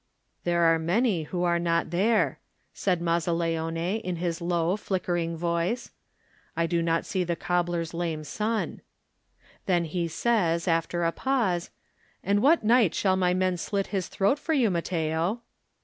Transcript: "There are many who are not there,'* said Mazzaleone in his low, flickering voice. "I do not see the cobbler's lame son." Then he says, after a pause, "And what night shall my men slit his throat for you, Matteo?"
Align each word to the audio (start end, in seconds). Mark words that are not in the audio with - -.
"There 0.45 0.63
are 0.63 0.79
many 0.79 1.25
who 1.25 1.43
are 1.43 1.59
not 1.59 1.91
there,'* 1.91 2.39
said 2.73 3.01
Mazzaleone 3.03 3.99
in 4.01 4.15
his 4.15 4.41
low, 4.41 4.75
flickering 4.75 5.37
voice. 5.37 5.91
"I 6.57 6.65
do 6.65 6.81
not 6.81 7.05
see 7.05 7.23
the 7.23 7.35
cobbler's 7.35 7.93
lame 7.93 8.23
son." 8.23 8.81
Then 9.67 9.85
he 9.85 10.07
says, 10.07 10.67
after 10.67 11.03
a 11.03 11.11
pause, 11.11 11.69
"And 12.23 12.41
what 12.41 12.63
night 12.63 12.95
shall 12.95 13.15
my 13.15 13.35
men 13.35 13.57
slit 13.57 13.87
his 13.93 14.07
throat 14.07 14.39
for 14.39 14.53
you, 14.53 14.71
Matteo?" 14.71 15.43